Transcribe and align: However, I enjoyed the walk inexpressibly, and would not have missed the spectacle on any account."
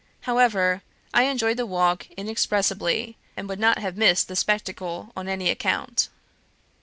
However, 0.21 0.81
I 1.13 1.25
enjoyed 1.25 1.57
the 1.57 1.65
walk 1.67 2.07
inexpressibly, 2.17 3.17
and 3.37 3.47
would 3.47 3.59
not 3.59 3.77
have 3.77 3.97
missed 3.97 4.29
the 4.29 4.35
spectacle 4.35 5.13
on 5.15 5.27
any 5.27 5.51
account." 5.51 6.09